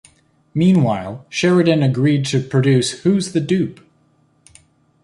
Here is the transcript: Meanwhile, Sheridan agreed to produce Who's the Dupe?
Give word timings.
Meanwhile, 0.55 1.27
Sheridan 1.29 1.83
agreed 1.83 2.25
to 2.25 2.41
produce 2.41 3.01
Who's 3.03 3.33
the 3.33 3.39
Dupe? 3.39 3.81